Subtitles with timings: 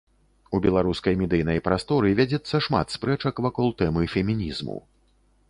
[0.57, 4.77] У беларускай медыйнай прасторы вядзецца шмат спрэчак вакол тэмы фемінізму.